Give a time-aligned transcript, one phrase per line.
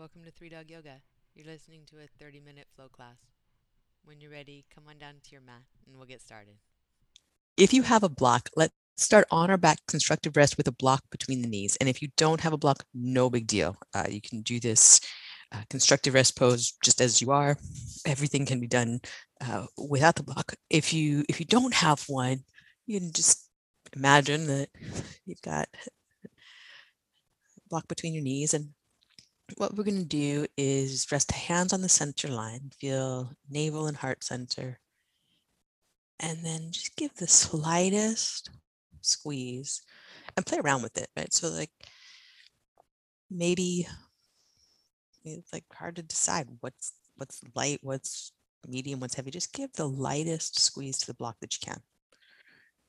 [0.00, 1.02] welcome to Three Dog Yoga.
[1.34, 3.18] You're listening to a 30 minute flow class.
[4.02, 6.54] When you're ready, come on down to your mat and we'll get started.
[7.58, 11.02] If you have a block, let's start on our back constructive rest with a block
[11.10, 11.76] between the knees.
[11.82, 13.76] And if you don't have a block, no big deal.
[13.92, 15.02] Uh, you can do this
[15.52, 17.58] uh, constructive rest pose just as you are.
[18.06, 19.00] Everything can be done
[19.46, 20.54] uh, without the block.
[20.70, 22.44] If you if you don't have one,
[22.86, 23.50] you can just
[23.94, 24.70] imagine that
[25.26, 25.68] you've got
[26.24, 26.30] a
[27.68, 28.70] block between your knees and
[29.56, 33.86] what we're going to do is rest the hands on the center line, feel navel
[33.86, 34.78] and heart center,
[36.18, 38.50] and then just give the slightest
[39.00, 39.82] squeeze
[40.36, 41.32] and play around with it, right?
[41.32, 41.70] So, like
[43.30, 43.86] maybe
[45.24, 48.32] it's like hard to decide what's what's light, what's
[48.68, 49.30] medium, what's heavy.
[49.30, 51.80] Just give the lightest squeeze to the block that you can.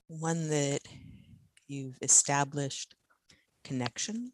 [0.07, 0.81] One that
[1.67, 2.95] you've established
[3.63, 4.33] connection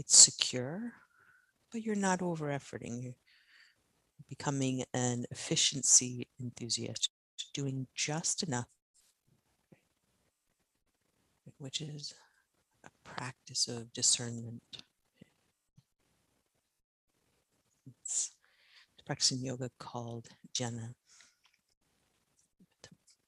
[0.00, 0.94] it's secure,
[1.70, 3.02] but you're not over efforting.
[3.02, 3.14] You're
[4.30, 7.10] becoming an efficiency enthusiast,
[7.52, 8.68] doing just enough,
[11.58, 12.14] which is
[12.82, 14.62] a practice of discernment.
[17.86, 18.30] It's
[19.30, 20.94] in yoga called jnana,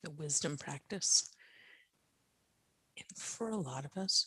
[0.02, 1.28] the wisdom practice.
[2.96, 4.26] And for a lot of us,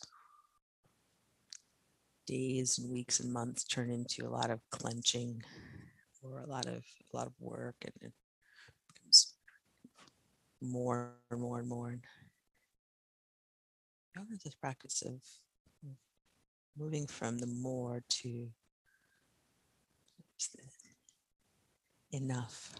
[2.26, 5.42] days and weeks and months turn into a lot of clenching
[6.22, 6.82] or a lot of
[7.12, 8.12] a lot of work and it
[8.88, 9.34] becomes
[10.60, 11.96] more and more and more.
[14.16, 15.20] Yoga is this practice of
[16.76, 18.48] moving from the more to
[22.12, 22.74] enough.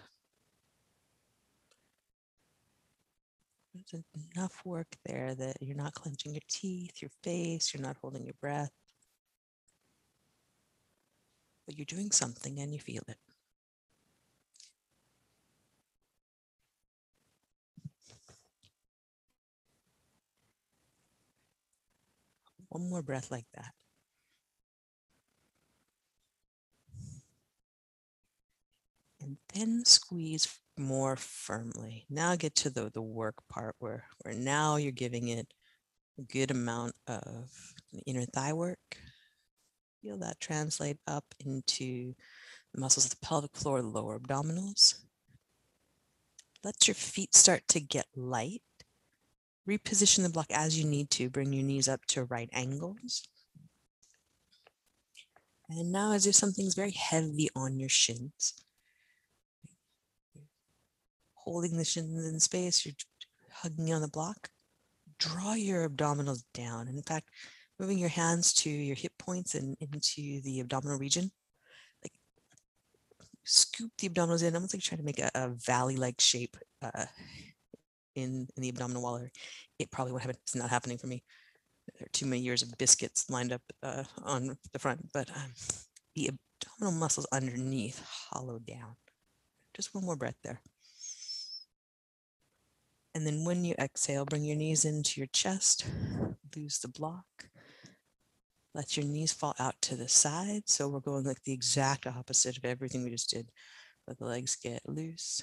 [3.74, 8.24] There's enough work there that you're not clenching your teeth, your face, you're not holding
[8.24, 8.70] your breath
[11.66, 13.18] but you're doing something and you feel it.
[22.68, 23.72] One more breath like that.
[29.20, 30.46] And then squeeze
[30.78, 32.06] more firmly.
[32.10, 35.48] Now get to the, the work part where, where now you're giving it
[36.18, 37.50] a good amount of
[38.06, 38.98] inner thigh work,
[40.06, 42.14] Feel that translate up into
[42.72, 45.00] the muscles of the pelvic floor, lower abdominals.
[46.62, 48.62] Let your feet start to get light.
[49.68, 51.28] Reposition the block as you need to.
[51.28, 53.24] Bring your knees up to right angles.
[55.68, 58.54] And now as if something's very heavy on your shins.
[61.34, 62.94] Holding the shins in space, you're
[63.50, 64.50] hugging on the block.
[65.18, 66.86] Draw your abdominals down.
[66.86, 67.28] In fact,
[67.78, 71.30] moving your hands to your hip points and into the abdominal region.
[72.02, 72.12] Like
[73.44, 77.06] scoop the abdominals in, almost like trying to make a, a valley-like shape uh,
[78.14, 79.18] in, in the abdominal wall.
[79.18, 79.30] Or
[79.78, 80.38] It probably won't happen.
[80.42, 81.22] It's not happening for me.
[81.98, 85.52] There are too many years of biscuits lined up uh, on the front, but um,
[86.14, 88.96] the abdominal muscles underneath hollow down.
[89.74, 90.60] Just one more breath there.
[93.14, 95.86] And then when you exhale, bring your knees into your chest,
[96.54, 97.24] lose the block,
[98.76, 100.62] let your knees fall out to the side.
[100.66, 103.48] So we're going like the exact opposite of everything we just did.
[104.06, 105.42] Let the legs get loose.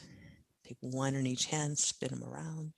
[0.63, 2.73] Take one in each hand, spin them around.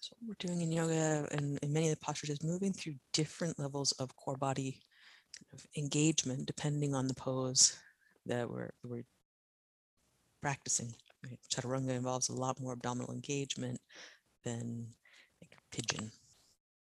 [0.00, 2.94] So what we're doing in yoga and in many of the postures is moving through
[3.12, 4.80] different levels of core body
[5.52, 7.76] of engagement depending on the pose
[8.26, 9.04] that we're, we're
[10.40, 10.94] practicing.
[11.28, 11.38] Right?
[11.52, 13.78] Chaturanga involves a lot more abdominal engagement
[14.44, 14.86] than
[15.40, 16.10] like pigeon.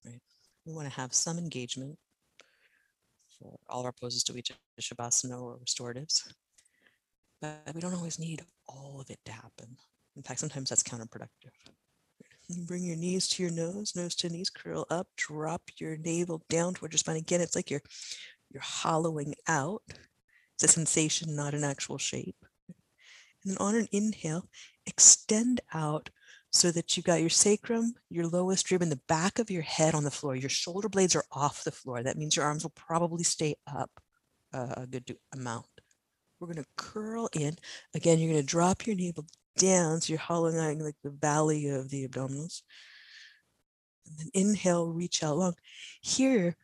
[0.04, 0.20] Right?
[0.64, 1.98] We want to have some engagement
[3.38, 6.32] for all our poses to reach Shavasana or restoratives,
[7.40, 9.76] but we don't always need all of it to happen.
[10.16, 11.52] In fact, sometimes that's counterproductive.
[12.66, 16.74] Bring your knees to your nose, nose to knees, curl up, drop your navel down
[16.74, 17.16] towards your spine.
[17.16, 17.82] Again, it's like you're
[18.50, 19.82] you're hollowing out.
[20.54, 22.36] It's a sensation, not an actual shape.
[23.44, 24.48] And then on an inhale,
[24.86, 26.10] extend out
[26.50, 29.94] so that you've got your sacrum, your lowest rib, and the back of your head
[29.94, 30.34] on the floor.
[30.34, 32.02] Your shoulder blades are off the floor.
[32.02, 33.90] That means your arms will probably stay up
[34.52, 35.66] a good amount.
[36.40, 37.56] We're going to curl in.
[37.94, 39.26] Again, you're going to drop your navel
[39.56, 40.00] down.
[40.00, 42.62] So you're hollowing out like the valley of the abdominals.
[44.06, 45.54] And then inhale, reach out long.
[46.00, 46.56] Here,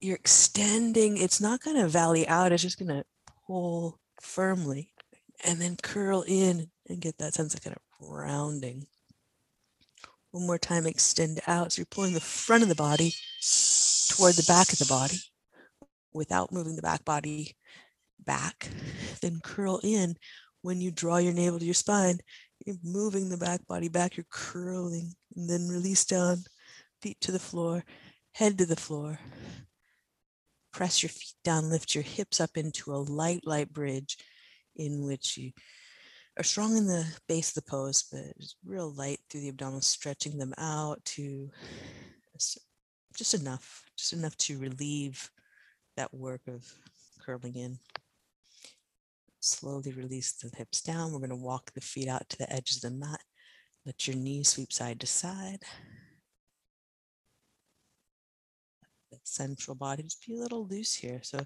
[0.00, 1.16] you're extending.
[1.16, 2.52] It's not going to valley out.
[2.52, 3.04] It's just going to
[3.46, 4.90] pull firmly
[5.42, 8.86] and then curl in and get that sense of kind of rounding.
[10.30, 11.72] One more time, extend out.
[11.72, 13.14] So you're pulling the front of the body
[14.08, 15.18] toward the back of the body
[16.12, 17.56] without moving the back body
[18.18, 18.68] back.
[19.20, 20.16] Then curl in.
[20.62, 22.18] When you draw your navel to your spine,
[22.64, 26.38] you're moving the back body back, you're curling, and then release down,
[27.02, 27.84] feet to the floor,
[28.32, 29.18] head to the floor.
[30.72, 34.16] Press your feet down, lift your hips up into a light, light bridge
[34.76, 35.52] in which you
[36.38, 38.34] are strong in the base of the pose, but
[38.64, 41.50] real light through the abdominals, stretching them out to
[43.16, 45.30] just enough, just enough to relieve
[45.96, 46.66] that work of
[47.24, 47.78] curling in.
[49.40, 51.12] Slowly release the hips down.
[51.12, 53.20] We're going to walk the feet out to the edges of the mat.
[53.86, 55.62] Let your knees sweep side to side.
[59.12, 61.20] The central body just be a little loose here.
[61.22, 61.40] So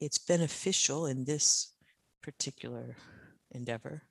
[0.00, 1.72] it's beneficial in this
[2.22, 2.96] particular
[3.50, 4.02] endeavor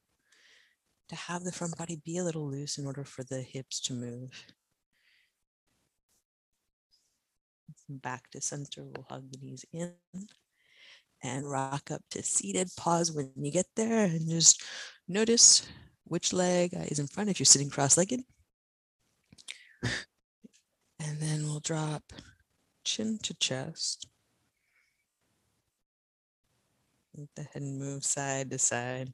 [1.09, 3.93] to have the front body be a little loose in order for the hips to
[3.93, 4.45] move.
[7.87, 9.93] Back to center, we'll hug the knees in
[11.21, 12.69] and rock up to seated.
[12.77, 14.63] Pause when you get there and just
[15.07, 15.67] notice
[16.05, 18.21] which leg is in front if you're sitting cross-legged.
[20.97, 22.01] And then we'll drop
[22.83, 24.07] chin to chest.
[27.17, 29.13] Let the head and move side to side.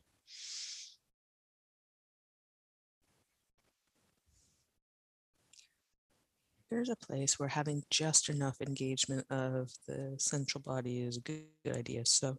[6.71, 11.45] There's a place where having just enough engagement of the central body is a good
[11.67, 12.05] idea.
[12.05, 12.37] So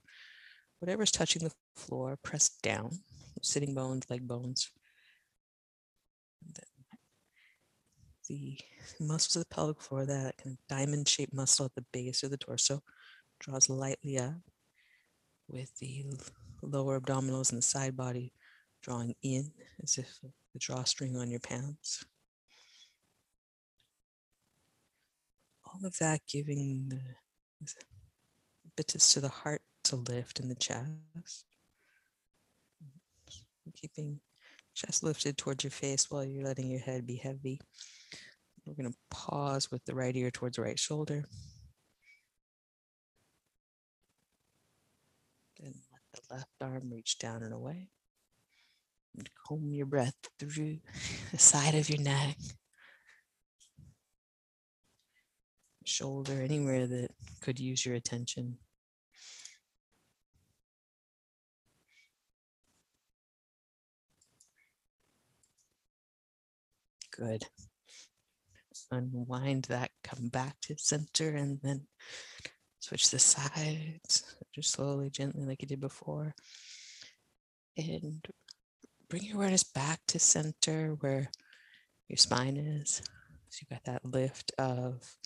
[0.81, 3.01] whatever's touching the floor, press down,
[3.43, 4.71] sitting bones, leg bones.
[8.29, 8.59] The
[8.99, 12.31] muscles of the pelvic floor, that kind of diamond shaped muscle at the base of
[12.31, 12.83] the torso,
[13.39, 14.33] draws lightly up
[15.53, 16.05] with the
[16.63, 18.33] lower abdominals and the side body
[18.83, 19.53] drawing in
[19.83, 22.05] as if the drawstring on your pants.
[25.67, 27.73] All of that giving the
[28.65, 31.45] impetus to the heart to lift in the chest.
[33.75, 34.21] Keeping
[34.75, 37.61] chest lifted towards your face while you're letting your head be heavy.
[38.67, 41.25] We're going to pause with the right ear towards the right shoulder.
[45.59, 47.91] Then let the left arm reach down and away.
[49.17, 50.79] And comb your breath through
[51.31, 52.39] the side of your neck,
[55.85, 57.11] shoulder, anywhere that
[57.43, 58.57] could use your attention.
[67.15, 67.45] Good.
[68.91, 71.87] Unwind that, come back to center, and then
[72.83, 76.35] switch the sides, just slowly, gently, like you did before.
[77.77, 78.27] And
[79.09, 81.31] bring your awareness back to center where
[82.09, 83.01] your spine is.
[83.49, 85.17] So you've got that lift of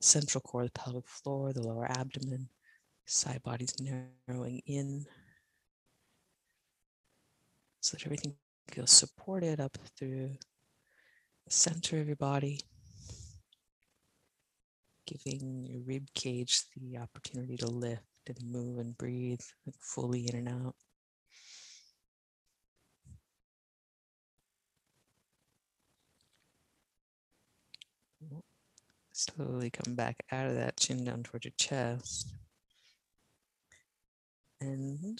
[0.00, 2.48] central core, the pelvic floor, the lower abdomen,
[3.04, 5.04] side bodies narrowing in
[7.80, 8.34] so that everything
[8.70, 10.30] feels supported up through
[11.46, 12.60] the center of your body,
[15.10, 19.40] giving your rib cage the opportunity to lift and move and breathe
[19.80, 20.74] fully in and out.
[29.12, 32.32] Slowly come back out of that chin down towards your chest.
[34.60, 35.18] And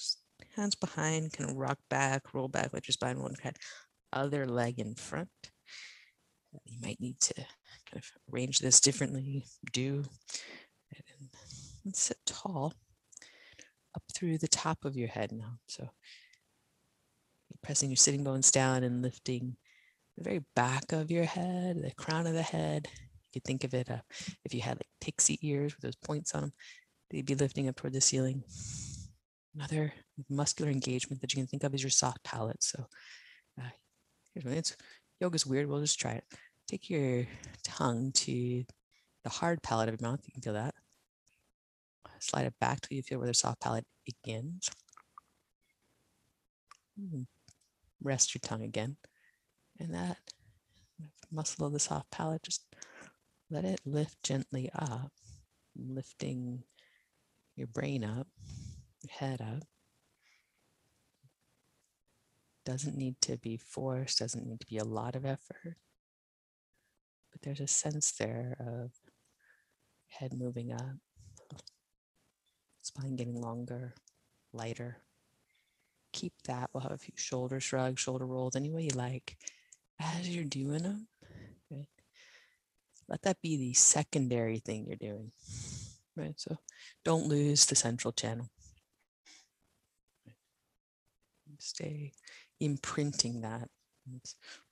[0.57, 3.57] hands behind, kind of rock back, roll back, let your spine one kind
[4.13, 5.29] other leg in front.
[6.65, 7.47] You might need to
[7.91, 9.47] kind of arrange this differently.
[9.73, 10.05] Do
[11.85, 12.75] and sit tall
[13.95, 15.59] up through the top of your head now.
[15.69, 19.57] So you're pressing your sitting bones down and lifting
[20.17, 22.87] the very back of your head, the crown of the head.
[22.93, 24.01] You could think of it uh,
[24.45, 26.53] if you had like pixie ears with those points on them,
[27.11, 28.43] they'd be lifting up toward the ceiling.
[29.55, 29.93] Another
[30.29, 32.63] muscular engagement that you can think of is your soft palate.
[32.63, 32.87] So
[33.61, 33.69] uh,
[34.35, 34.55] here's one.
[34.55, 34.77] It's
[35.21, 35.67] yoga's weird.
[35.67, 36.25] We'll just try it.
[36.71, 37.27] Take your
[37.65, 38.65] tongue to
[39.25, 40.21] the hard palate of your mouth.
[40.25, 40.73] You can feel that.
[42.21, 44.71] Slide it back till you feel where the soft palate begins.
[46.97, 47.23] Hmm.
[48.01, 48.99] Rest your tongue again.
[49.81, 50.19] And that
[51.33, 52.65] muscle of the soft palate, just
[53.51, 55.11] let it lift gently up,
[55.77, 56.63] lifting
[57.57, 58.29] your brain up,
[59.03, 59.65] your head up.
[62.65, 65.77] Doesn't need to be forced, doesn't need to be a lot of effort.
[67.41, 68.93] But there's a sense there of
[70.09, 70.97] head moving up,
[72.83, 73.95] spine getting longer,
[74.53, 74.99] lighter.
[76.13, 76.71] keep that.
[76.73, 79.37] We'll have a few shoulder shrugs, shoulder rolls, any way you like.
[79.99, 81.09] As you're doing them,
[81.71, 81.87] right?
[83.09, 85.33] Let that be the secondary thing you're doing,
[86.17, 86.35] right?
[86.39, 86.57] So
[87.05, 88.49] don't lose the central channel.
[91.59, 92.13] Stay
[92.61, 93.69] imprinting that.
[94.11, 94.21] You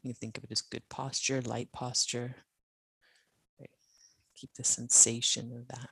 [0.02, 2.36] can think of it as good posture, light posture.
[4.38, 5.90] Keep the sensation of that.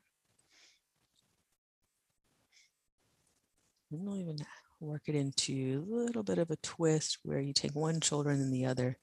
[3.91, 4.38] And we'll even
[4.81, 8.41] work it into a little bit of a twist where you take one shoulder and
[8.41, 8.99] then the other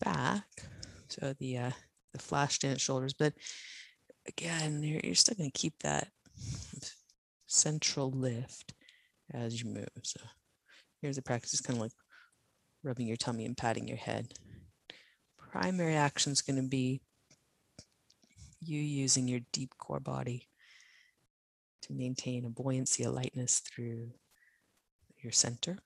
[0.00, 0.44] back.
[1.08, 1.70] So the uh,
[2.12, 3.32] the flash dance shoulders, but
[4.26, 6.08] again, you're, you're still going to keep that
[7.46, 8.74] central lift
[9.32, 9.88] as you move.
[10.02, 10.20] So
[11.00, 11.92] here's a practice, it's kind of like
[12.82, 14.34] rubbing your tummy and patting your head.
[15.52, 17.00] Primary action is going to be
[18.60, 20.48] you using your deep core body
[21.82, 24.10] to maintain a buoyancy, a lightness through
[25.18, 25.78] your center.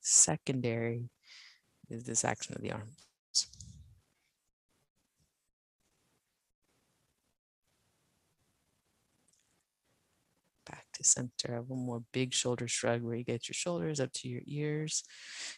[0.00, 1.10] Secondary
[1.88, 2.96] is this action of the arms.
[10.66, 11.62] Back to center.
[11.62, 15.02] One more big shoulder shrug where you get your shoulders up to your ears.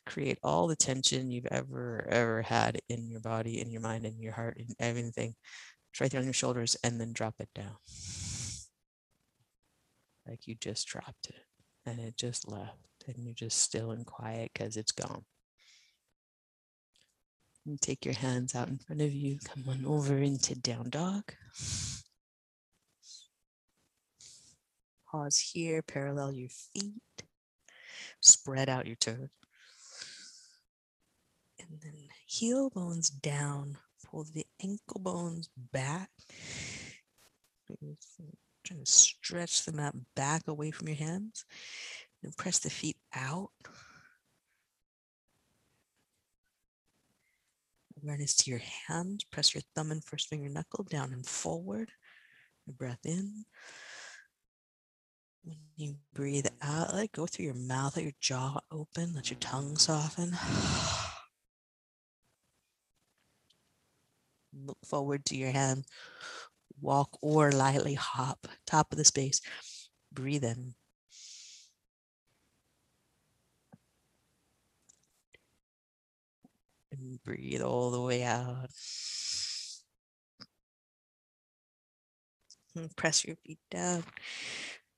[0.06, 4.18] Create all the tension you've ever, ever had in your body, in your mind, in
[4.20, 5.34] your heart, in everything.
[5.92, 7.76] It's right there on your shoulders and then drop it down.
[10.26, 11.44] Like you just dropped it
[11.84, 15.24] and it just left and you're just still and quiet because it's gone.
[17.66, 19.38] And take your hands out in front of you.
[19.44, 21.34] Come on over into down dog.
[25.10, 27.02] Pause here, parallel your feet.
[28.20, 29.28] Spread out your toes.
[31.60, 33.76] And then heel bones down.
[34.12, 36.10] Pull the ankle bones back.
[38.64, 41.46] Trying to stretch them out back away from your hands.
[42.22, 43.50] And press the feet out.
[48.02, 49.24] Awareness to your hands.
[49.24, 51.90] Press your thumb and first finger knuckle down and forward.
[52.68, 53.44] Breath in.
[55.44, 59.30] When you breathe out, let it go through your mouth, let your jaw open, let
[59.30, 60.36] your tongue soften.
[64.64, 65.84] Look forward to your hand.
[66.80, 69.40] Walk or lightly hop, top of the space.
[70.12, 70.74] Breathe in.
[76.92, 78.68] And breathe all the way out.
[82.74, 84.04] And press your feet down.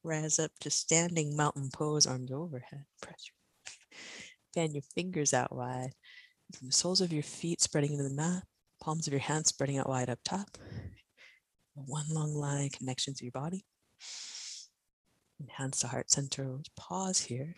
[0.03, 2.85] Rise up to standing mountain pose, arms overhead.
[3.01, 3.35] Press your
[4.55, 5.93] fan your fingers out wide.
[6.55, 8.45] From the soles of your feet spreading into the mat,
[8.85, 10.59] palms of your hands spreading out wide up top.
[11.75, 13.65] One long line connection to your body.
[15.41, 16.59] And hands to heart center.
[16.77, 17.55] Pause here.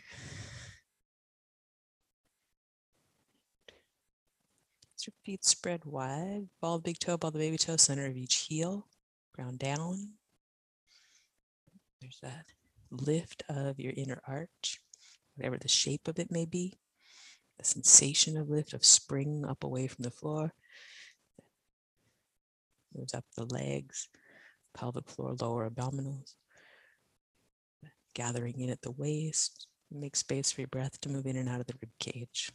[5.04, 8.88] Your feet spread wide, ball big toe, ball the baby toe, center of each heel,
[9.32, 10.14] ground down.
[12.00, 12.46] There's that
[12.90, 14.80] lift of your inner arch,
[15.36, 16.74] whatever the shape of it may be.
[17.58, 20.52] The sensation of lift, of spring up away from the floor.
[22.96, 24.08] Moves up the legs,
[24.74, 26.34] pelvic floor, lower abdominals.
[28.14, 29.66] Gathering in at the waist.
[29.90, 32.50] Make space for your breath to move in and out of the rib cage.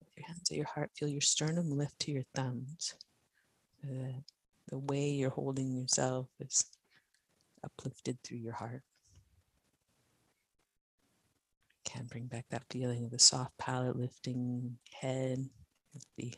[0.00, 2.94] With your hands at your heart, feel your sternum lift to your thumbs.
[3.84, 4.20] Uh,
[4.68, 6.64] the way you're holding yourself is
[7.64, 8.82] uplifted through your heart.
[11.84, 15.48] Can bring back that feeling of the soft palate lifting head,
[16.16, 16.32] the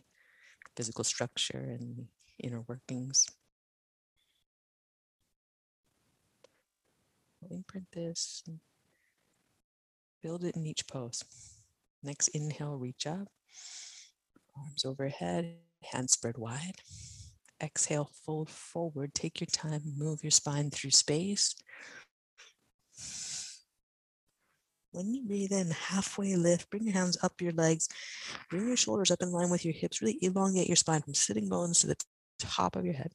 [0.77, 2.07] physical structure and the
[2.47, 3.27] inner workings.
[7.41, 8.43] We'll imprint this,
[10.23, 11.23] build it in each pose.
[12.03, 13.29] Next inhale, reach up,
[14.57, 16.77] arms overhead, hands spread wide.
[17.63, 19.15] Exhale, fold forward.
[19.15, 21.55] Take your time, move your spine through space.
[24.95, 27.89] When you breathe in, halfway lift, bring your hands up your legs,
[28.49, 30.01] bring your shoulders up in line with your hips.
[30.01, 31.97] Really elongate your spine from sitting bones to the
[32.39, 33.11] top of your head.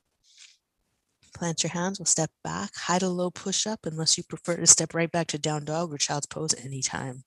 [1.34, 4.68] Plant your hands, we'll step back, high to low push up, unless you prefer to
[4.68, 7.24] step right back to down dog or child's pose anytime.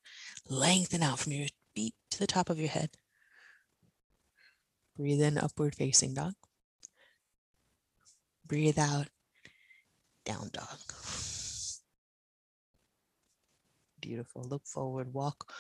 [0.51, 2.91] Lengthen out from your feet to the top of your head.
[4.99, 6.35] Breathe in, upward facing dog.
[8.47, 9.07] Breathe out,
[10.27, 11.32] down dog.
[14.03, 14.43] Beautiful.
[14.43, 15.51] Look forward, walk,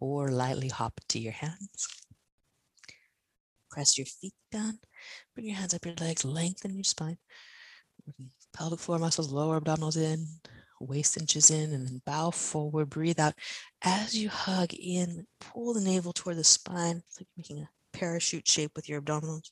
[0.00, 1.88] or lightly hop to your hands.
[3.70, 4.78] Press your feet down.
[5.34, 7.18] Bring your hands up your legs, lengthen your spine.
[8.52, 10.26] pelvic floor muscles, lower abdominals in,
[10.80, 13.34] waist inches in, and then bow forward, breathe out.
[13.82, 18.46] As you hug in, pull the navel toward the spine, it's like making a parachute
[18.48, 19.50] shape with your abdominals.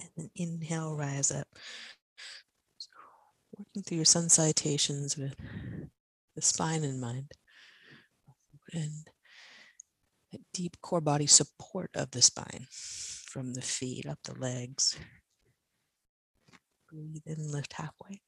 [0.00, 1.46] And then inhale, rise up.
[3.56, 5.34] Working through your sun salutations with
[6.38, 7.32] the spine in mind.
[8.72, 9.08] And
[10.54, 14.96] deep core body support of the spine from the feet up the legs.
[16.88, 18.22] Breathe in, lift halfway.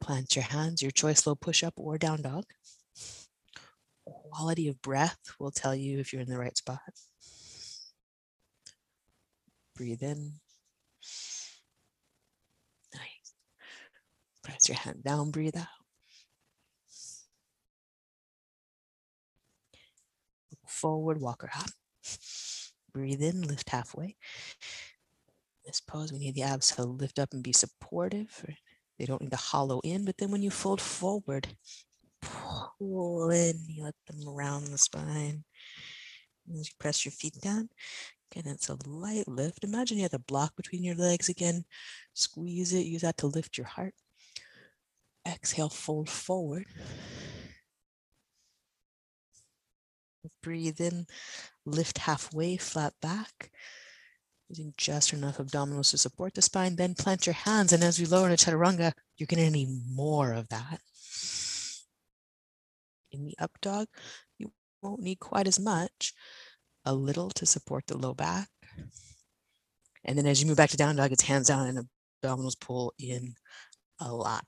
[0.00, 2.44] Plant your hands, your choice low push up or down dog.
[4.06, 6.80] Quality of breath will tell you if you're in the right spot.
[9.76, 10.32] Breathe in.
[12.94, 13.34] Nice.
[14.42, 15.83] Press your hand down, breathe out.
[20.74, 21.70] Forward, walker hop.
[22.92, 24.16] Breathe in, lift halfway.
[25.64, 28.44] This pose, we need the abs to lift up and be supportive.
[28.98, 31.46] They don't need to hollow in, but then when you fold forward,
[32.20, 35.44] pull in, you let them around the spine.
[36.52, 37.68] As you press your feet down,
[38.30, 39.62] again, it's a light lift.
[39.62, 41.64] Imagine you have a block between your legs again.
[42.14, 43.94] Squeeze it, use that to lift your heart.
[45.26, 46.66] Exhale, fold forward.
[50.42, 51.06] Breathe in,
[51.66, 53.50] lift halfway, flat back.
[54.48, 56.76] Using just enough abdominals to support the spine.
[56.76, 57.72] Then plant your hands.
[57.72, 60.80] And as we lower into chaturanga, you're going to need more of that.
[63.10, 63.86] In the up dog,
[64.38, 64.52] you
[64.82, 66.12] won't need quite as much.
[66.84, 68.48] A little to support the low back.
[70.04, 71.88] And then as you move back to down dog, it's hands down and
[72.22, 73.34] abdominals pull in
[73.98, 74.44] a lot.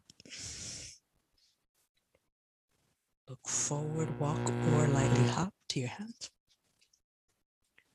[3.28, 4.38] Look forward, walk,
[4.75, 6.31] or lightly hop to your hands.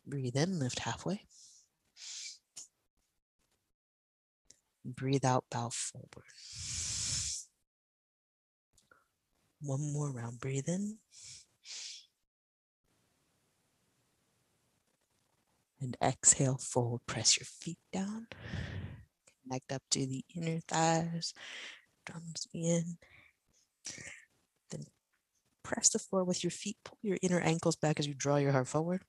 [0.05, 1.21] Breathe in, lift halfway.
[4.83, 6.25] Breathe out, bow forward.
[9.61, 10.97] One more round, breathe in.
[15.79, 18.27] And exhale, fold, press your feet down.
[19.43, 21.33] Connect up to the inner thighs,
[22.05, 22.97] drums in.
[24.69, 24.85] Then
[25.63, 28.51] press the floor with your feet, pull your inner ankles back as you draw your
[28.51, 29.01] heart forward.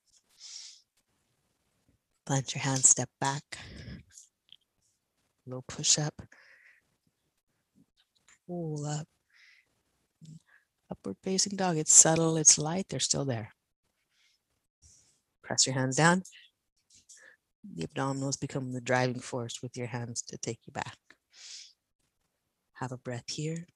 [2.27, 3.43] Plant your hands, step back.
[5.47, 6.23] Low push up.
[8.47, 9.07] Pull up.
[10.91, 11.77] Upward facing dog.
[11.77, 13.53] It's subtle, it's light, they're still there.
[15.43, 16.23] Press your hands down.
[17.75, 20.97] The abdominals become the driving force with your hands to take you back.
[22.75, 23.67] Have a breath here.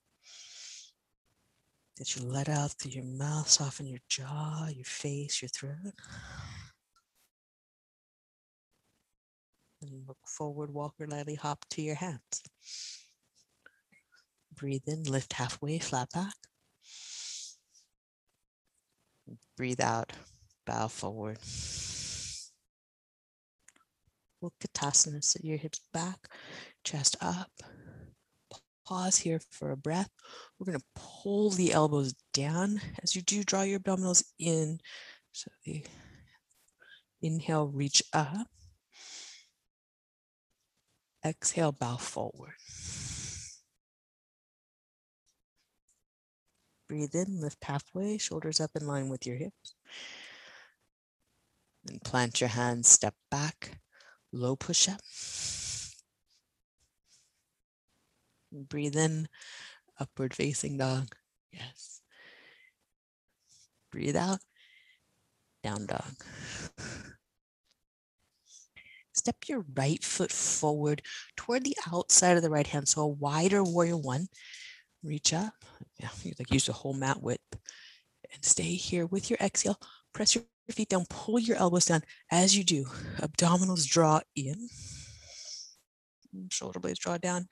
[1.98, 5.94] That you let out through your mouth, soften your jaw, your face, your throat.
[9.80, 12.42] And look forward, walk or lightly hop to your hands.
[14.54, 16.35] Breathe in, lift halfway, flat back.
[19.56, 20.12] Breathe out,
[20.66, 21.38] bow forward.
[24.42, 26.28] Look Utkatasana, sit your hips back,
[26.85, 27.50] chest up.
[28.87, 30.11] Pause here for a breath.
[30.59, 34.79] We're going to pull the elbows down as you do draw your abdominals in.
[35.33, 35.85] So the
[37.20, 38.46] inhale, reach up.
[41.25, 42.55] Exhale, bow forward.
[46.88, 49.75] Breathe in, lift halfway, shoulders up in line with your hips.
[51.88, 53.81] And plant your hands, step back,
[54.33, 55.01] low push up.
[58.64, 59.29] Breathe in,
[60.01, 61.14] upward facing dog.
[61.53, 62.01] Yes.
[63.92, 64.40] Breathe out,
[65.62, 66.14] down dog.
[69.12, 71.03] Step your right foot forward
[71.37, 72.88] toward the outside of the right hand.
[72.88, 74.29] So a wider warrior one.
[75.03, 75.55] Reach up.
[75.99, 77.40] Yeah, you like use the whole mat width.
[78.33, 79.79] And stay here with your exhale.
[80.12, 82.03] Press your feet down, pull your elbows down.
[82.31, 82.85] As you do,
[83.19, 84.69] abdominals draw in.
[86.51, 87.49] Shoulder blades draw down.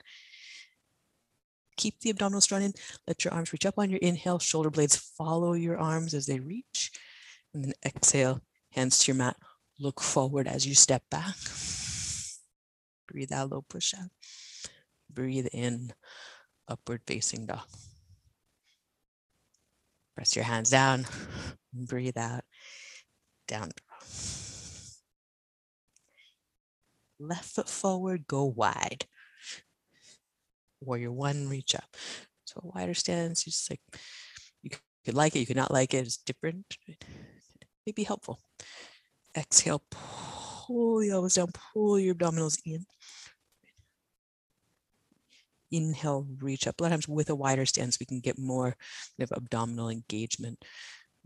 [1.77, 2.73] Keep the abdominals drawn in.
[3.07, 4.39] Let your arms reach up on your inhale.
[4.39, 6.91] Shoulder blades follow your arms as they reach.
[7.53, 9.37] And then exhale, hands to your mat.
[9.79, 11.35] Look forward as you step back.
[13.07, 14.09] Breathe out, low push out.
[15.11, 15.93] Breathe in,
[16.67, 17.67] upward facing dog.
[20.15, 21.05] Press your hands down.
[21.73, 22.43] Breathe out,
[23.47, 24.07] down dog.
[27.19, 29.05] Left foot forward, go wide.
[30.85, 31.95] Warrior one, reach up.
[32.45, 33.81] So a wider stance, you just like
[34.61, 34.69] you
[35.03, 36.77] could like it, you could not like it, it's different.
[36.87, 37.03] It
[37.85, 38.39] may be helpful.
[39.35, 42.85] Exhale, pull the elbows down, pull your abdominals in.
[45.71, 46.79] Inhale, reach up.
[46.79, 48.75] A lot of times with a wider stance, we can get more
[49.17, 50.63] kind of abdominal engagement.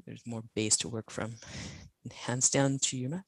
[0.05, 1.35] There's more base to work from.
[2.03, 3.25] And hands down to your mat.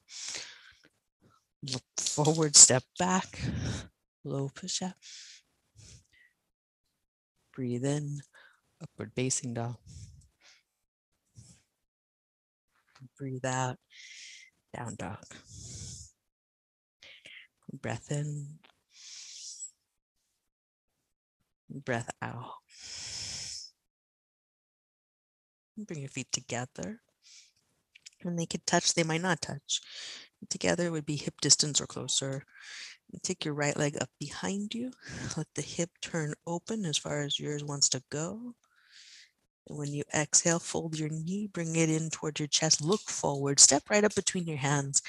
[1.61, 3.39] Look forward, step back,
[4.23, 4.93] low push up.
[7.53, 8.21] Breathe in,
[8.81, 9.77] upward facing dog.
[13.17, 13.77] Breathe out,
[14.75, 15.23] down dog.
[17.73, 18.59] Breath in,
[21.69, 22.51] breath out.
[25.77, 27.01] Bring your feet together.
[28.23, 29.81] And they could touch, they might not touch.
[30.49, 32.45] Together would be hip distance or closer.
[33.23, 34.91] Take your right leg up behind you.
[35.37, 38.55] Let the hip turn open as far as yours wants to go.
[39.67, 43.59] And when you exhale, fold your knee, bring it in towards your chest, look forward,
[43.59, 45.01] step right up between your hands,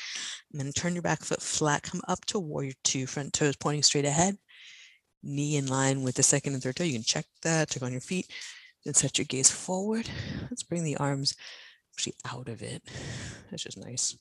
[0.52, 3.82] and then turn your back foot flat, come up to warrior two, front toes pointing
[3.82, 4.36] straight ahead,
[5.22, 6.84] knee in line with the second and third toe.
[6.84, 8.30] You can check that, check on your feet,
[8.84, 10.08] then set your gaze forward.
[10.50, 11.34] Let's bring the arms
[11.94, 12.82] actually out of it.
[13.50, 14.16] That's just nice.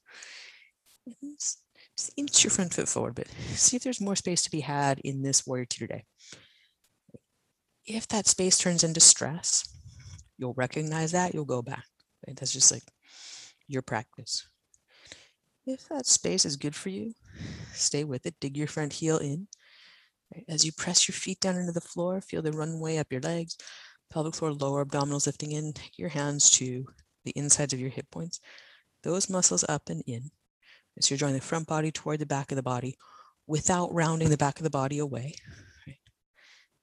[2.17, 3.29] Inch your front foot forward a bit.
[3.55, 6.05] See if there's more space to be had in this warrior two today.
[7.85, 9.67] If that space turns into stress,
[10.37, 11.85] you'll recognize that, you'll go back.
[12.25, 12.35] Right?
[12.35, 12.83] That's just like
[13.67, 14.47] your practice.
[15.65, 17.13] If that space is good for you,
[17.73, 18.35] stay with it.
[18.39, 19.47] Dig your front heel in.
[20.33, 20.45] Right?
[20.47, 23.57] As you press your feet down into the floor, feel the runway up your legs,
[24.11, 25.73] pelvic floor, lower abdominals lifting in.
[25.73, 26.85] Take your hands to
[27.25, 28.39] the insides of your hip points.
[29.03, 30.31] Those muscles up and in.
[31.01, 32.97] So you're drawing the front body toward the back of the body
[33.47, 35.35] without rounding the back of the body away.
[35.87, 35.97] Right?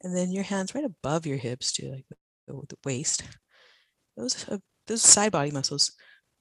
[0.03, 2.05] And then your hands right above your hips to like
[2.47, 3.23] the, the waist.
[4.17, 5.93] Those, uh, those side body muscles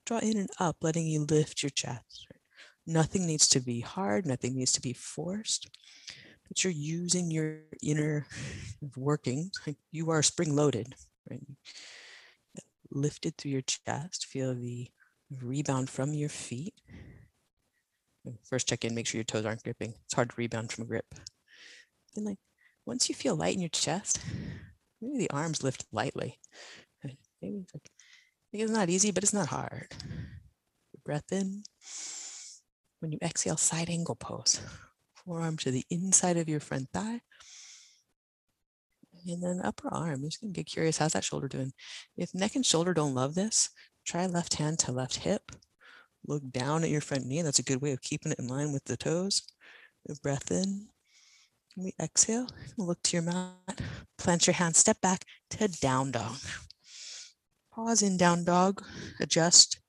[0.06, 2.28] draw in and up, letting you lift your chest.
[2.32, 2.42] Right?
[2.86, 5.70] Nothing needs to be hard, nothing needs to be forced,
[6.48, 8.26] but you're using your inner
[8.96, 9.52] working.
[9.92, 10.96] You are spring loaded,
[11.30, 11.46] right?
[12.90, 14.88] Lifted through your chest, feel the
[15.42, 16.74] rebound from your feet
[18.44, 19.94] First check in, make sure your toes aren't gripping.
[20.06, 21.06] It's hard to rebound from a grip.
[22.16, 22.38] Then like
[22.86, 24.20] once you feel light in your chest,
[25.02, 26.40] maybe the arms lift lightly.
[27.42, 27.92] Maybe it's like
[28.54, 29.94] it's not easy, but it's not hard.
[31.06, 31.64] Breath in.
[33.00, 34.60] When you exhale, side angle pose.
[35.14, 37.22] Forearm to the inside of your front thigh.
[39.28, 41.74] And then upper arm, you're just gonna get curious, how's that shoulder doing?
[42.16, 43.70] If neck and shoulder don't love this,
[44.06, 45.52] try left hand to left hip
[46.28, 47.42] Look down at your front knee.
[47.42, 49.44] That's a good way of keeping it in line with the toes.
[50.22, 50.88] Breath in.
[51.76, 52.48] We exhale.
[52.78, 53.82] Look to your mat.
[54.18, 54.78] Plant your hands.
[54.78, 56.38] Step back to down dog.
[57.74, 58.84] Pause in down dog.
[59.20, 59.80] Adjust.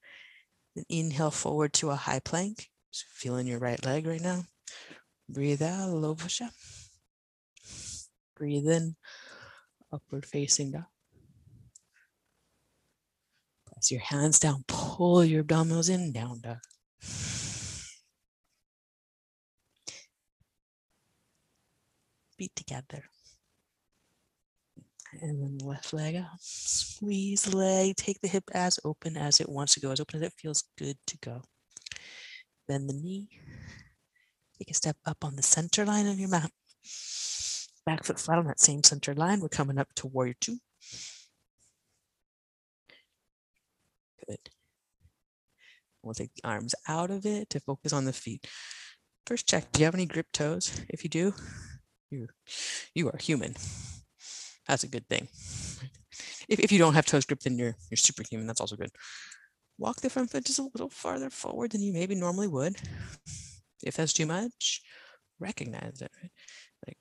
[0.76, 2.68] Then inhale forward to a high plank.
[2.92, 4.44] Just feeling your right leg right now.
[5.28, 5.90] Breathe out.
[5.90, 6.52] Low push up.
[8.36, 8.96] Breathe in.
[9.92, 10.84] Upward facing dog.
[13.66, 14.64] Press your hands down,
[14.98, 16.58] pull your abdominals in, down dog.
[22.36, 23.04] Feet together.
[25.22, 26.40] And then the left leg out.
[26.40, 30.16] Squeeze the leg, take the hip as open as it wants to go, as open
[30.16, 31.42] as it feels good to go.
[32.66, 33.28] Bend the knee.
[34.58, 36.50] Take a step up on the center line of your mat.
[37.86, 39.38] Back foot flat on that same center line.
[39.38, 40.58] We're coming up to warrior two.
[44.26, 44.50] Good.
[46.08, 48.46] We'll take the arms out of it to focus on the feet.
[49.26, 50.80] First check, do you have any grip toes?
[50.88, 51.34] If you do,
[52.10, 52.28] you,
[52.94, 53.54] you are human.
[54.66, 55.28] That's a good thing.
[56.48, 58.46] If, if you don't have toes gripped, then you're, you're superhuman.
[58.46, 58.90] That's also good.
[59.76, 62.76] Walk the front foot just a little farther forward than you maybe normally would.
[63.84, 64.80] If that's too much,
[65.38, 66.10] recognize it.
[66.22, 66.32] Right?
[66.86, 66.96] Like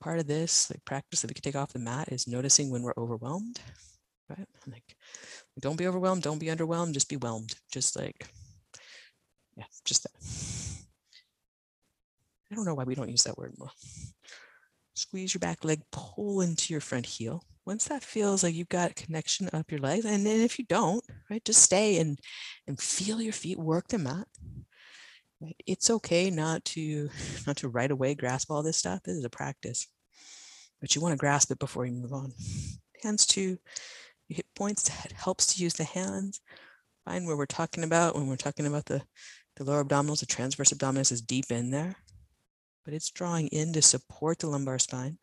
[0.00, 2.82] part of this like practice that we can take off the mat is noticing when
[2.82, 3.60] we're overwhelmed
[4.28, 4.48] right?
[4.66, 4.96] Like,
[5.60, 7.54] don't be overwhelmed, don't be underwhelmed, just be whelmed.
[7.72, 8.28] Just like,
[9.58, 10.12] yeah, just that.
[12.50, 13.70] I don't know why we don't use that word more.
[14.94, 17.44] Squeeze your back leg, pull into your front heel.
[17.66, 21.04] Once that feels like you've got connection up your legs, and then if you don't,
[21.28, 22.18] right, just stay and
[22.66, 24.26] and feel your feet work the mat.
[25.40, 25.56] Right?
[25.66, 27.10] It's okay not to
[27.46, 29.02] not to right away grasp all this stuff.
[29.04, 29.86] This is a practice,
[30.80, 32.32] but you want to grasp it before you move on.
[33.02, 33.58] Hands to
[34.28, 36.40] hip points that helps to use the hands.
[37.04, 39.02] Find where we're talking about when we're talking about the,
[39.58, 41.96] the lower abdominals, the transverse abdominis is deep in there,
[42.84, 45.18] but it's drawing in to support the lumbar spine.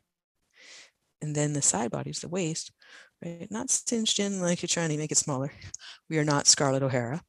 [1.21, 2.71] And then the side bodies, the waist,
[3.24, 3.48] right?
[3.50, 5.52] Not cinched in like you're trying to make it smaller.
[6.10, 7.21] We are not Scarlett O'Hara.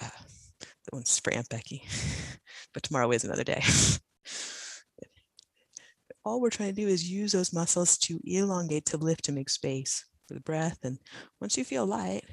[0.00, 0.08] Uh,
[0.60, 1.84] that one's for Aunt Becky,
[2.74, 3.62] but tomorrow is another day.
[6.24, 9.50] all we're trying to do is use those muscles to elongate, to lift, to make
[9.50, 10.78] space for the breath.
[10.82, 10.98] And
[11.40, 12.24] once you feel light,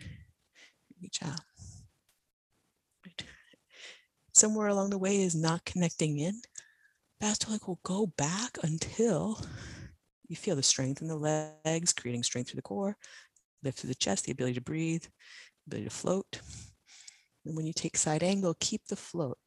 [1.02, 1.41] reach out.
[4.38, 6.41] Somewhere along the way is not connecting in.
[7.19, 9.41] Fast leg will go back until
[10.28, 11.15] you feel the strength in the
[11.65, 12.97] legs, creating strength through the core,
[13.63, 15.04] lift through the chest, the ability to breathe,
[15.65, 16.41] ability to float.
[17.47, 19.39] And when you take side angle, keep the float.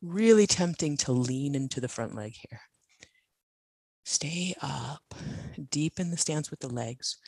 [0.00, 2.62] Really tempting to lean into the front leg here.
[4.06, 5.14] Stay up,
[5.70, 7.18] deepen the stance with the legs.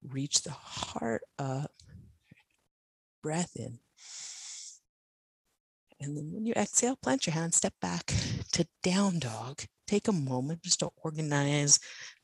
[0.00, 1.72] Reach the heart up,
[3.20, 3.80] breath in.
[6.00, 8.12] And then when you exhale, plant your hand, step back
[8.52, 9.62] to down dog.
[9.86, 11.78] Take a moment just to organize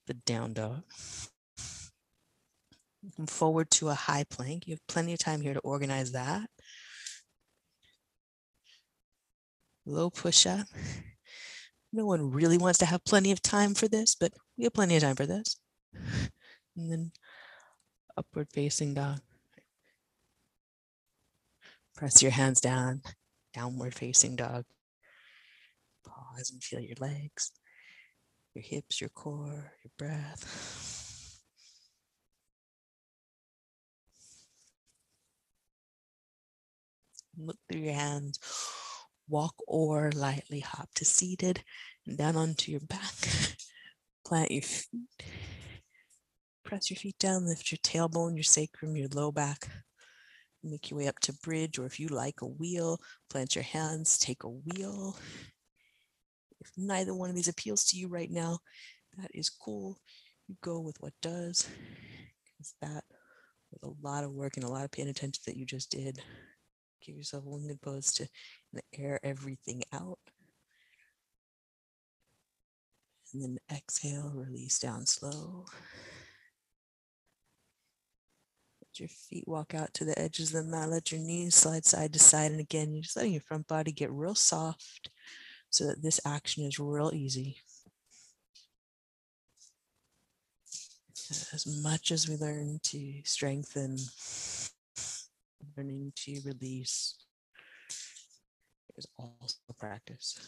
[0.06, 0.82] the down dog.
[3.16, 4.66] Come forward to a high plank.
[4.66, 6.50] You have plenty of time here to organize that.
[9.86, 10.66] Low push up.
[11.92, 14.96] No one really wants to have plenty of time for this, but we have plenty
[14.96, 15.56] of time for this.
[16.76, 17.12] And then
[18.16, 19.20] upward facing dog.
[21.96, 23.02] Press your hands down,
[23.54, 24.64] downward facing dog.
[26.06, 27.52] Pause and feel your legs,
[28.54, 31.40] your hips, your core, your breath.
[37.38, 38.38] Look through your hands.
[39.28, 41.62] Walk or lightly hop to seated
[42.06, 43.14] and down onto your back.
[44.26, 45.24] Plant your feet.
[46.64, 49.68] Press your feet down, lift your tailbone, your sacrum, your low back.
[50.62, 54.18] Make your way up to bridge, or if you like a wheel, plant your hands,
[54.18, 55.16] take a wheel.
[56.60, 58.58] If neither one of these appeals to you right now,
[59.16, 59.98] that is cool.
[60.48, 61.66] You go with what does.
[62.44, 63.04] Because that
[63.70, 66.20] was a lot of work and a lot of paying attention that you just did.
[67.04, 68.28] Give yourself one good pose to
[68.92, 70.18] air everything out.
[73.32, 75.64] And then exhale, release down slow.
[79.00, 80.90] Your feet walk out to the edges of the mat.
[80.90, 82.50] Let your knees slide side to side.
[82.50, 85.08] And again, you're just letting your front body get real soft
[85.70, 87.56] so that this action is real easy.
[91.52, 93.96] As much as we learn to strengthen,
[95.76, 97.14] learning to release,
[98.98, 100.38] is also practice.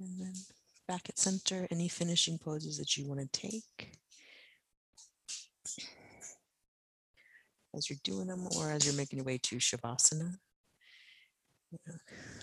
[0.00, 0.32] And then
[0.90, 3.92] back at center, any finishing poses that you want to take.
[7.72, 10.34] As you're doing them or as you're making your way to Shavasana.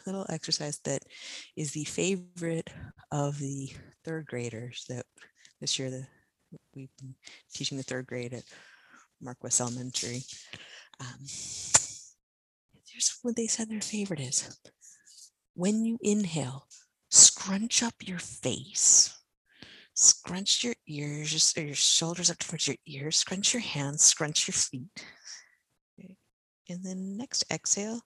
[0.05, 1.01] Little exercise that
[1.57, 2.69] is the favorite
[3.12, 3.69] of the
[4.05, 5.05] third graders that
[5.60, 6.07] this year the,
[6.73, 7.15] we've been
[7.53, 8.45] teaching the third grade at
[9.21, 10.21] Marquess Elementary.
[11.01, 11.19] Um,
[12.86, 14.57] here's what they said their favorite is.
[15.53, 16.67] When you inhale,
[17.10, 19.17] scrunch up your face,
[19.93, 24.54] scrunch your ears, just your shoulders up towards your ears, scrunch your hands, scrunch your
[24.54, 25.06] feet.
[26.00, 26.15] Okay.
[26.70, 28.02] And then next exhale,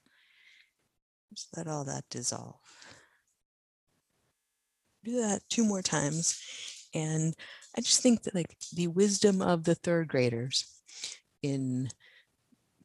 [1.34, 2.56] just let all that dissolve.
[5.04, 6.40] Do that two more times.
[6.94, 7.34] And
[7.76, 10.66] I just think that like the wisdom of the third graders
[11.42, 11.90] in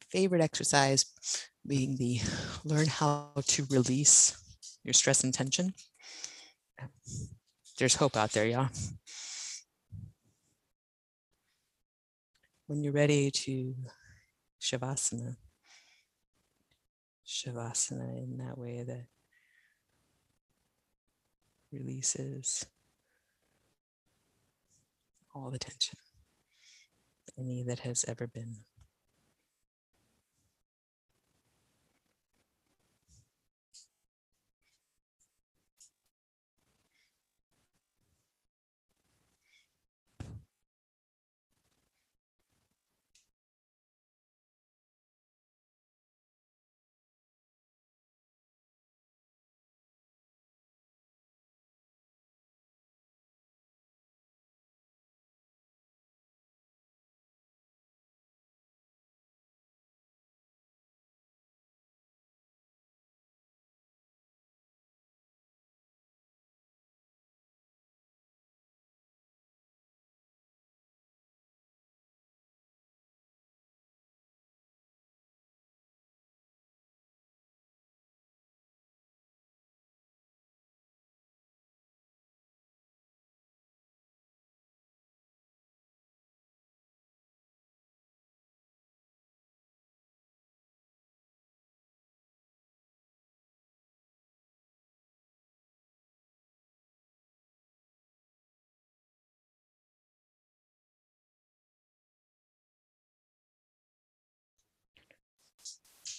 [0.09, 1.05] favorite exercise
[1.65, 2.19] being the
[2.63, 4.35] learn how to release
[4.83, 5.73] your stress and tension.
[7.77, 8.69] There's hope out there, y'all.
[12.65, 13.75] When you're ready to
[14.61, 15.37] Shavasana,
[17.25, 19.05] Shavasana in that way that
[21.71, 22.65] releases
[25.33, 25.97] all the tension,
[27.37, 28.57] any that has ever been.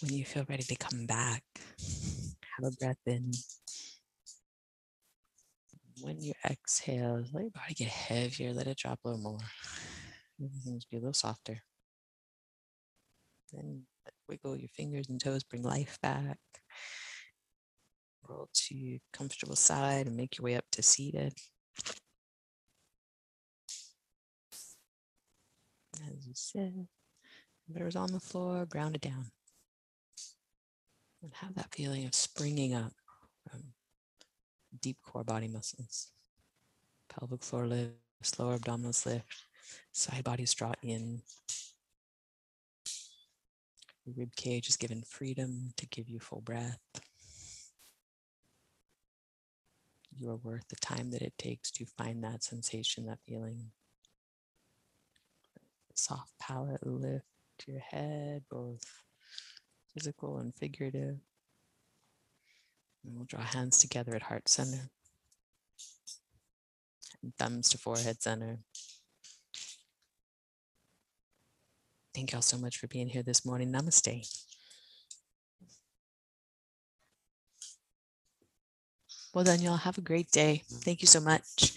[0.01, 3.33] When you feel ready to come back, have a breath in.
[6.01, 9.39] When you exhale, let your body get heavier, let it drop a little more.
[10.65, 11.63] Things be a little softer.
[13.53, 13.83] Then
[14.29, 16.39] wiggle your fingers and toes, bring life back.
[18.29, 21.35] Roll to your comfortable side and make your way up to seated.
[26.07, 26.73] As you sit,
[27.67, 29.33] whatever's on the floor, ground it down.
[31.23, 32.93] And have that feeling of springing up
[33.49, 33.65] from
[34.81, 36.09] deep core body muscles.
[37.09, 39.45] Pelvic floor lift, slower abdominals lift,
[39.93, 41.23] side bodies draw in.
[44.05, 46.79] Your rib cage is given freedom to give you full breath.
[50.17, 53.71] You are worth the time that it takes to find that sensation, that feeling.
[55.95, 57.27] Soft palate lift
[57.61, 59.03] to your head, both
[59.99, 61.17] physical and figurative.
[63.05, 64.91] And we'll draw hands together at heart center.
[67.23, 68.59] And thumbs to forehead center.
[72.15, 73.73] Thank y'all so much for being here this morning.
[73.73, 74.45] Namaste.
[79.35, 79.77] Well done, y'all.
[79.77, 80.63] Have a great day.
[80.69, 81.77] Thank you so much.